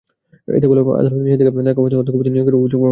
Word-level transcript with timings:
এতে 0.57 0.67
বলা 0.71 0.81
হয়, 0.85 0.97
আদালতের 1.01 1.23
নিষেধাজ্ঞা 1.25 1.63
থাকা 1.67 1.79
অবস্থায় 1.81 1.99
অধ্যক্ষ 2.01 2.17
পদে 2.19 2.29
নিয়োগের 2.33 2.55
অভিযোগ 2.59 2.69
প্রমাণিত। 2.71 2.77